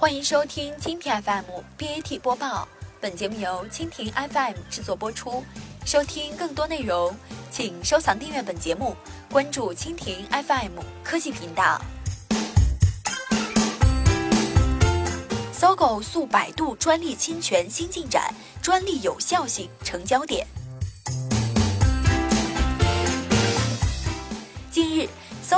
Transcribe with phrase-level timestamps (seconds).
[0.00, 1.44] 欢迎收听蜻蜓 FM
[1.76, 2.68] BAT 播报，
[3.00, 5.42] 本节目由蜻蜓 FM 制作播出。
[5.84, 7.12] 收听更多内容，
[7.50, 8.94] 请收藏订阅本节目，
[9.28, 11.82] 关注蜻蜓 FM 科技频道。
[15.52, 20.46] 搜狗诉百度专利侵权新进展，专利有效性成焦点。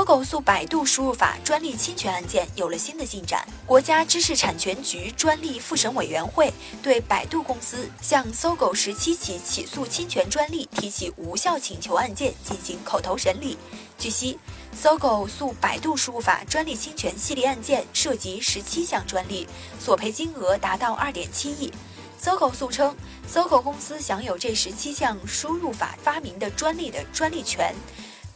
[0.01, 3.47] 搜狗诉百度输入法专利侵权案件有了新的进展。
[3.67, 6.51] 国家知识产权局专利复审委员会
[6.83, 13.59] 对百度公司向搜狗十七起起诉侵权专利提起无效请求案件进行口头审理。
[13.99, 14.39] 据悉，
[14.75, 19.47] 搜狗诉百度输入法专利侵权系列案件涉及十七项专利，
[19.79, 21.71] 索赔金额达到二点七亿。
[22.17, 22.97] 搜狗诉称，
[23.29, 27.75] 搜狗公司享有这十七项输入法发明的专利的专利权。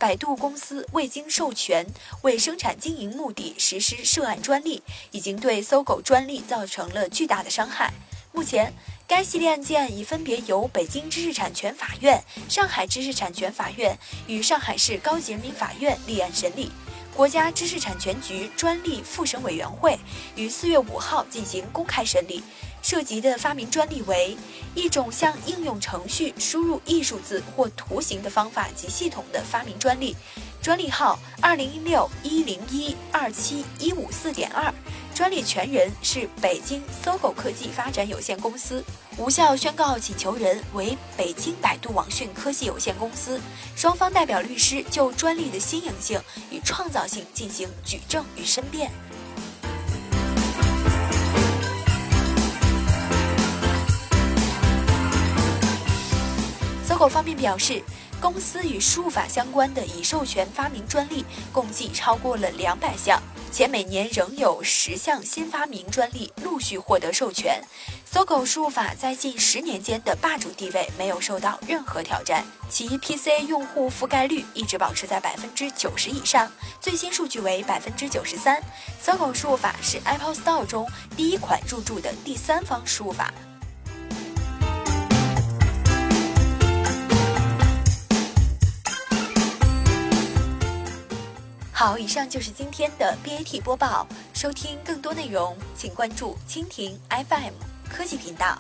[0.05, 1.87] 百度公司未经授权，
[2.21, 4.83] 为生产经营目的实施涉案专利，
[5.13, 7.91] 已经对搜狗专利造成了巨大的伤害。
[8.31, 8.71] 目前，
[9.09, 16.71] 该系列案件已分别由北京知识产权法院、上海知识产权法院与上海市高级人民法院立案审理。
[17.17, 19.99] 国家知识产权局专利复审委员会
[20.37, 22.43] 于四月五号进行公开审理。
[22.85, 24.37] 涉及的发明专利为
[24.75, 30.15] 一种向应用程序输入艺术字或图形的方法及系统的发明专利，
[30.61, 34.71] 专利号二零一六一零一二七一五四点二，
[35.15, 38.85] 专利权人是北京搜狗科技发展有限公司，
[39.17, 43.41] 无效宣告请求人为北京百度网讯科技有限公司。
[43.75, 48.93] 双方代表律师就专利的新颖性与创造性进行举证与申辩。
[56.95, 57.83] 搜狗方面表示，
[58.21, 67.61] 公司与输入法相关的已授权发明专利共计超过了两百项，且每年仍有十项新发明专利陆续获得授权。
[68.07, 76.49] 搜狗输入法在近十年间的霸主地位没有受到任何挑战，其 PC 用户覆盖率一直保持在百分之九十以上，
[76.81, 78.63] 最新数据为百分之九十三。
[79.03, 83.35] 搜狗输入法是 Apple Store 中第一款入驻的第三方输入法。
[91.85, 94.09] 好，以上就是今天的 BAT 播报。
[94.33, 97.53] 收听更多内容，请关注蜻蜓 FM
[97.91, 98.57] 科技频道。